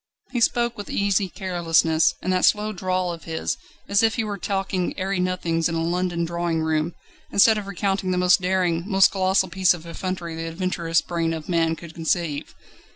[0.31, 3.55] He spoke with easy carelessness, and that slow drawl of his,
[3.87, 6.93] as if he were talking airy nothings in a London drawing room,
[7.31, 11.47] instead of recounting the most daring, most colossal piece of effrontery the adventurous brain of
[11.47, 12.55] man could conceive.